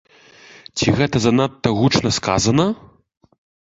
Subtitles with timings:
[0.77, 2.65] Ці гэта занадта гучна сказана?